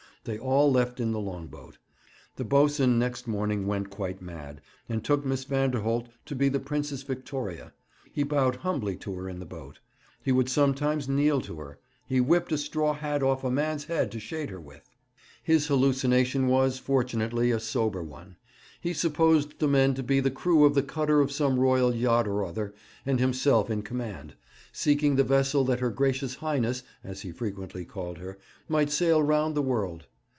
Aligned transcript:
They 0.23 0.37
all 0.37 0.71
left 0.71 0.99
in 0.99 1.13
the 1.13 1.19
long 1.19 1.47
boat. 1.47 1.79
The 2.35 2.43
boatswain 2.45 2.99
next 2.99 3.27
morning 3.27 3.65
went 3.65 3.89
quite 3.89 4.21
mad, 4.21 4.61
and 4.87 5.03
took 5.03 5.25
Miss 5.25 5.45
Vanderholt 5.45 6.09
to 6.27 6.35
be 6.35 6.47
the 6.47 6.59
Princess 6.59 7.01
Victoria. 7.01 7.73
He 8.13 8.21
bowed 8.21 8.57
humbly 8.57 8.95
to 8.97 9.15
her 9.15 9.27
in 9.27 9.39
the 9.39 9.47
boat; 9.47 9.79
he 10.21 10.31
would 10.31 10.47
sometimes 10.47 11.09
kneel 11.09 11.41
to 11.41 11.55
her. 11.57 11.79
He 12.05 12.21
whipped 12.21 12.51
a 12.51 12.59
straw 12.59 12.93
hat 12.93 13.23
off 13.23 13.43
a 13.43 13.49
man's 13.49 13.85
head 13.85 14.11
to 14.11 14.19
shade 14.19 14.51
her 14.51 14.61
with. 14.61 14.87
His 15.41 15.65
hallucination 15.65 16.45
was, 16.47 16.77
fortunately, 16.77 17.49
a 17.49 17.59
sober 17.59 18.03
one. 18.03 18.35
He 18.79 18.93
supposed 18.93 19.57
the 19.57 19.67
men 19.67 19.95
to 19.95 20.03
be 20.03 20.19
the 20.19 20.29
crew 20.29 20.65
of 20.65 20.75
the 20.75 20.83
cutter 20.83 21.19
of 21.21 21.31
some 21.31 21.59
Royal 21.59 21.95
yacht 21.95 22.27
or 22.27 22.45
other, 22.45 22.75
and 23.07 23.19
himself 23.19 23.71
in 23.71 23.81
command, 23.81 24.35
seeking 24.71 25.15
the 25.15 25.23
vessel 25.23 25.65
that 25.65 25.79
her 25.79 25.89
Gracious 25.89 26.35
Highness, 26.35 26.83
as 27.03 27.21
he 27.21 27.31
frequently 27.31 27.85
called 27.85 28.19
her, 28.19 28.37
might 28.69 28.91
sail 28.91 29.21
round 29.23 29.55
the 29.55 29.61
world. 29.63 30.05